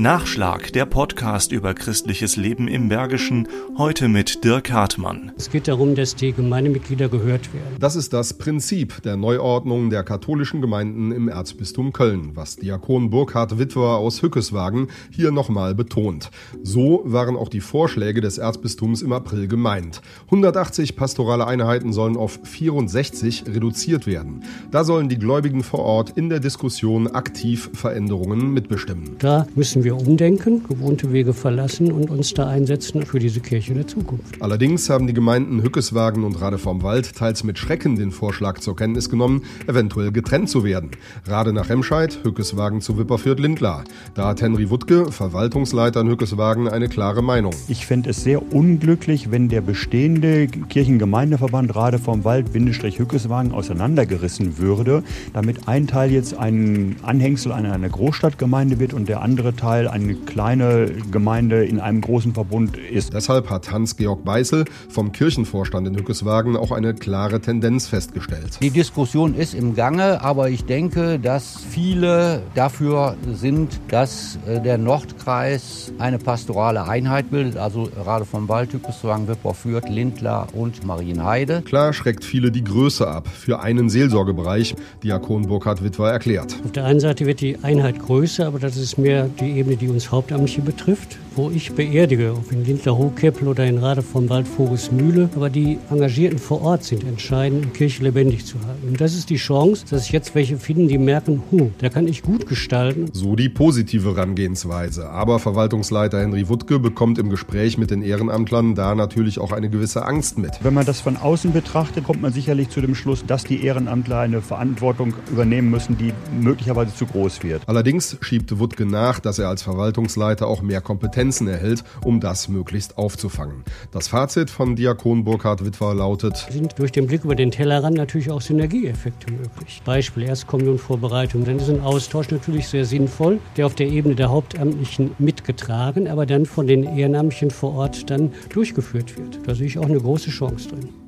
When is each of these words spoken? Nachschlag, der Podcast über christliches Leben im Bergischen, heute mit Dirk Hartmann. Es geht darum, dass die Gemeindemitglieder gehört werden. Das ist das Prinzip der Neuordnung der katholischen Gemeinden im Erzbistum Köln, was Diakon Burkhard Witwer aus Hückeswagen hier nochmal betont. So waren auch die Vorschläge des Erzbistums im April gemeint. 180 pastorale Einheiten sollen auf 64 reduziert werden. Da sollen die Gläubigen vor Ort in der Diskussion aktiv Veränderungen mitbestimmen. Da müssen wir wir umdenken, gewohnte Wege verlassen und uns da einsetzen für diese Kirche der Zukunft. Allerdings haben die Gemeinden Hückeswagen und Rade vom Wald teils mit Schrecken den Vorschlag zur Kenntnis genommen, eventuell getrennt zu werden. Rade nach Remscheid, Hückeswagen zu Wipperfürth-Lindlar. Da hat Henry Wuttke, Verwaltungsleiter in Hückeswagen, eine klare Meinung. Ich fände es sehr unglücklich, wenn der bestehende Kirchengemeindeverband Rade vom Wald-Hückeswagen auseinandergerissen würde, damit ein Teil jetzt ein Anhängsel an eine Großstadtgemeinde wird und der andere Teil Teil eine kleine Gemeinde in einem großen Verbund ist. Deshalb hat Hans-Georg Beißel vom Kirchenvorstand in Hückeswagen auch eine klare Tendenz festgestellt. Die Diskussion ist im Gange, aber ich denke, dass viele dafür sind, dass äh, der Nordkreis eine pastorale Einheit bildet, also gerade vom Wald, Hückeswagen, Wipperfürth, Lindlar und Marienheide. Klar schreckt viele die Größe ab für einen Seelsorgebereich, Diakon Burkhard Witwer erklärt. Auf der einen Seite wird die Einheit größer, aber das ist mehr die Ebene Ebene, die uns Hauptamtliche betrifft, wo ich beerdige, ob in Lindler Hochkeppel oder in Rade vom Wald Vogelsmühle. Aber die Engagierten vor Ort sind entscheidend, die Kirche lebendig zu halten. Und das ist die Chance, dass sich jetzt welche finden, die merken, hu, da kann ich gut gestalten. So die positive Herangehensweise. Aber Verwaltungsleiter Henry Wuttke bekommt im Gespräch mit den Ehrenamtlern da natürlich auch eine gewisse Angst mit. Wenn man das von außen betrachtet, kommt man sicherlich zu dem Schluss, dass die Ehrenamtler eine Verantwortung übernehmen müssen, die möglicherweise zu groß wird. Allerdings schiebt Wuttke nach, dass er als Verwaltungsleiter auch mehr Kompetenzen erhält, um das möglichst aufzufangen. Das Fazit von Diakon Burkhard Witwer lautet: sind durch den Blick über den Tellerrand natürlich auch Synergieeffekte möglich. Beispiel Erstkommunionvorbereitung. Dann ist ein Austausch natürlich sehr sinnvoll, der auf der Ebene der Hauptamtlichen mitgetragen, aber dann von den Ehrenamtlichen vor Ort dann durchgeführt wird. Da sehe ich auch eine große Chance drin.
Nachschlag, 0.00 0.72
der 0.74 0.86
Podcast 0.86 1.50
über 1.50 1.74
christliches 1.74 2.36
Leben 2.36 2.68
im 2.68 2.88
Bergischen, 2.88 3.48
heute 3.76 4.06
mit 4.06 4.44
Dirk 4.44 4.70
Hartmann. 4.70 5.32
Es 5.36 5.50
geht 5.50 5.66
darum, 5.66 5.96
dass 5.96 6.14
die 6.14 6.32
Gemeindemitglieder 6.32 7.08
gehört 7.08 7.52
werden. 7.52 7.74
Das 7.80 7.96
ist 7.96 8.12
das 8.12 8.34
Prinzip 8.34 9.02
der 9.02 9.16
Neuordnung 9.16 9.90
der 9.90 10.04
katholischen 10.04 10.60
Gemeinden 10.60 11.10
im 11.10 11.26
Erzbistum 11.26 11.92
Köln, 11.92 12.30
was 12.34 12.54
Diakon 12.54 13.10
Burkhard 13.10 13.58
Witwer 13.58 13.96
aus 13.96 14.22
Hückeswagen 14.22 14.86
hier 15.10 15.32
nochmal 15.32 15.74
betont. 15.74 16.30
So 16.62 17.02
waren 17.04 17.34
auch 17.34 17.48
die 17.48 17.60
Vorschläge 17.60 18.20
des 18.20 18.38
Erzbistums 18.38 19.02
im 19.02 19.12
April 19.12 19.48
gemeint. 19.48 20.00
180 20.26 20.94
pastorale 20.94 21.44
Einheiten 21.48 21.92
sollen 21.92 22.16
auf 22.16 22.38
64 22.44 23.46
reduziert 23.48 24.06
werden. 24.06 24.44
Da 24.70 24.84
sollen 24.84 25.08
die 25.08 25.18
Gläubigen 25.18 25.64
vor 25.64 25.80
Ort 25.80 26.10
in 26.10 26.28
der 26.28 26.38
Diskussion 26.38 27.08
aktiv 27.08 27.70
Veränderungen 27.72 28.54
mitbestimmen. 28.54 29.16
Da 29.18 29.48
müssen 29.56 29.82
wir 29.82 29.87
wir 29.88 29.96
umdenken, 29.96 30.64
gewohnte 30.68 31.14
Wege 31.14 31.32
verlassen 31.32 31.90
und 31.90 32.10
uns 32.10 32.34
da 32.34 32.46
einsetzen 32.46 33.06
für 33.06 33.18
diese 33.18 33.40
Kirche 33.40 33.72
der 33.72 33.86
Zukunft. 33.86 34.42
Allerdings 34.42 34.90
haben 34.90 35.06
die 35.06 35.14
Gemeinden 35.14 35.62
Hückeswagen 35.62 36.24
und 36.24 36.38
Rade 36.42 36.58
vom 36.58 36.82
Wald 36.82 37.16
teils 37.16 37.42
mit 37.42 37.58
Schrecken 37.58 37.96
den 37.96 38.10
Vorschlag 38.10 38.58
zur 38.58 38.76
Kenntnis 38.76 39.08
genommen, 39.08 39.44
eventuell 39.66 40.12
getrennt 40.12 40.50
zu 40.50 40.62
werden. 40.62 40.90
Rade 41.24 41.54
nach 41.54 41.70
Remscheid, 41.70 42.18
Hückeswagen 42.22 42.82
zu 42.82 42.98
Wipperfürth-Lindlar. 42.98 43.84
Da 44.14 44.28
hat 44.28 44.42
Henry 44.42 44.68
Wuttke, 44.68 45.10
Verwaltungsleiter 45.10 46.02
in 46.02 46.08
Hückeswagen, 46.10 46.68
eine 46.68 46.90
klare 46.90 47.22
Meinung. 47.22 47.54
Ich 47.68 47.86
fände 47.86 48.10
es 48.10 48.22
sehr 48.22 48.52
unglücklich, 48.52 49.30
wenn 49.30 49.48
der 49.48 49.62
bestehende 49.62 50.48
Kirchengemeindeverband 50.48 51.74
Rade 51.74 51.98
vom 51.98 52.24
Wald-Hückeswagen 52.24 53.52
auseinandergerissen 53.52 54.58
würde, 54.58 55.02
damit 55.32 55.66
ein 55.66 55.86
Teil 55.86 56.12
jetzt 56.12 56.36
ein 56.36 56.96
Anhängsel 57.00 57.52
an 57.52 57.64
eine 57.64 57.88
Großstadtgemeinde 57.88 58.78
wird 58.78 58.92
und 58.92 59.08
der 59.08 59.22
andere 59.22 59.56
Teil 59.56 59.77
Teil 59.78 59.88
eine 59.88 60.14
kleine 60.14 60.90
Gemeinde 61.12 61.64
in 61.64 61.78
einem 61.78 62.00
großen 62.00 62.34
Verbund 62.34 62.76
ist. 62.76 63.14
Deshalb 63.14 63.48
hat 63.48 63.70
Hans-Georg 63.70 64.24
Beißel 64.24 64.64
vom 64.88 65.12
Kirchenvorstand 65.12 65.86
in 65.86 65.96
Hückeswagen 65.96 66.56
auch 66.56 66.72
eine 66.72 66.94
klare 66.94 67.40
Tendenz 67.40 67.86
festgestellt. 67.86 68.58
Die 68.60 68.70
Diskussion 68.70 69.34
ist 69.34 69.54
im 69.54 69.76
Gange, 69.76 70.20
aber 70.22 70.50
ich 70.50 70.64
denke, 70.64 71.20
dass 71.20 71.58
viele 71.70 72.42
dafür 72.54 73.16
sind, 73.32 73.80
dass 73.88 74.38
äh, 74.46 74.60
der 74.60 74.78
Nordkreis 74.78 75.92
eine 75.98 76.18
pastorale 76.18 76.88
Einheit 76.88 77.30
bildet, 77.30 77.56
also 77.56 77.88
gerade 77.94 78.24
vom 78.24 78.48
Wald, 78.48 78.72
Hückeswagen, 78.72 79.28
Wipperfürth, 79.28 79.88
Lindlar 79.88 80.48
und 80.54 80.84
Marienheide. 80.84 81.62
Klar 81.62 81.92
schreckt 81.92 82.24
viele 82.24 82.50
die 82.50 82.64
Größe 82.64 83.06
ab 83.06 83.28
für 83.28 83.60
einen 83.60 83.88
Seelsorgebereich, 83.88 84.74
Diakon 85.04 85.46
Burkhard 85.46 85.84
Witwer 85.84 86.10
erklärt. 86.10 86.56
Auf 86.64 86.72
der 86.72 86.84
einen 86.84 87.00
Seite 87.00 87.26
wird 87.26 87.40
die 87.40 87.58
Einheit 87.62 88.00
größer, 88.00 88.46
aber 88.46 88.58
das 88.58 88.76
ist 88.76 88.98
mehr 88.98 89.28
die 89.40 89.58
Ebene 89.58 89.67
Ebene, 89.68 89.76
die 89.76 89.88
uns 89.88 90.10
Hauptamtliche 90.10 90.62
betrifft, 90.62 91.18
wo 91.38 91.50
ich 91.50 91.72
beerdige, 91.72 92.32
ob 92.32 92.50
in 92.50 92.64
Lindler 92.64 92.98
Hochkeppel 92.98 93.46
oder 93.46 93.64
in 93.64 93.78
Rade 93.78 94.02
vom 94.02 94.28
Wald 94.28 94.48
Vogelsmühle. 94.48 95.30
Aber 95.36 95.48
die 95.48 95.78
Engagierten 95.88 96.38
vor 96.38 96.62
Ort 96.62 96.82
sind 96.82 97.04
entscheidend, 97.04 97.64
die 97.64 97.68
Kirche 97.68 98.02
lebendig 98.02 98.44
zu 98.44 98.56
halten. 98.66 98.88
Und 98.88 99.00
das 99.00 99.14
ist 99.14 99.30
die 99.30 99.36
Chance, 99.36 99.84
dass 99.88 100.02
sich 100.02 100.12
jetzt 100.12 100.34
welche 100.34 100.58
finden, 100.58 100.88
die 100.88 100.98
merken, 100.98 101.44
hu, 101.52 101.70
da 101.78 101.90
kann 101.90 102.08
ich 102.08 102.22
gut 102.22 102.48
gestalten. 102.48 103.08
So 103.12 103.36
die 103.36 103.48
positive 103.48 104.16
Herangehensweise. 104.16 105.10
Aber 105.10 105.38
Verwaltungsleiter 105.38 106.20
Henry 106.20 106.48
Wuttke 106.48 106.80
bekommt 106.80 107.18
im 107.18 107.30
Gespräch 107.30 107.78
mit 107.78 107.92
den 107.92 108.02
Ehrenamtlern 108.02 108.74
da 108.74 108.96
natürlich 108.96 109.38
auch 109.38 109.52
eine 109.52 109.70
gewisse 109.70 110.04
Angst 110.04 110.38
mit. 110.38 110.58
Wenn 110.62 110.74
man 110.74 110.86
das 110.86 111.00
von 111.00 111.16
außen 111.16 111.52
betrachtet, 111.52 112.02
kommt 112.02 112.20
man 112.20 112.32
sicherlich 112.32 112.70
zu 112.70 112.80
dem 112.80 112.96
Schluss, 112.96 113.24
dass 113.24 113.44
die 113.44 113.64
Ehrenamtler 113.64 114.18
eine 114.18 114.42
Verantwortung 114.42 115.14
übernehmen 115.30 115.70
müssen, 115.70 115.96
die 115.96 116.12
möglicherweise 116.40 116.92
zu 116.92 117.06
groß 117.06 117.44
wird. 117.44 117.62
Allerdings 117.66 118.16
schiebt 118.22 118.58
Wuttke 118.58 118.86
nach, 118.86 119.20
dass 119.20 119.38
er 119.38 119.48
als 119.48 119.62
Verwaltungsleiter 119.62 120.48
auch 120.48 120.62
mehr 120.62 120.80
Kompetenzen 121.28 121.48
erhält, 121.48 121.84
um 122.04 122.20
das 122.20 122.48
möglichst 122.48 122.96
aufzufangen. 122.96 123.64
Das 123.92 124.08
Fazit 124.08 124.48
von 124.50 124.76
Diakon 124.76 125.24
Burkhard 125.24 125.64
Witwer 125.64 125.94
lautet: 125.94 126.48
sind 126.50 126.78
durch 126.78 126.92
den 126.92 127.06
Blick 127.06 127.24
über 127.24 127.34
den 127.34 127.50
Tellerrand 127.50 127.96
natürlich 127.96 128.30
auch 128.30 128.40
Synergieeffekte 128.40 129.30
möglich. 129.32 129.82
Beispiel 129.84 130.22
Erstkommunionvorbereitung. 130.24 131.44
Dann 131.44 131.58
ist 131.58 131.68
ein 131.68 131.82
Austausch 131.82 132.30
natürlich 132.30 132.68
sehr 132.68 132.84
sinnvoll, 132.84 133.40
der 133.56 133.66
auf 133.66 133.74
der 133.74 133.88
Ebene 133.88 134.14
der 134.14 134.30
Hauptamtlichen 134.30 135.10
mitgetragen, 135.18 136.08
aber 136.08 136.24
dann 136.24 136.46
von 136.46 136.66
den 136.66 136.84
Ehrenamtlichen 136.84 137.50
vor 137.50 137.74
Ort 137.74 138.08
dann 138.08 138.32
durchgeführt 138.50 139.18
wird. 139.18 139.46
Da 139.46 139.54
sehe 139.54 139.66
ich 139.66 139.78
auch 139.78 139.86
eine 139.86 140.00
große 140.00 140.30
Chance 140.30 140.70
drin. 140.70 141.07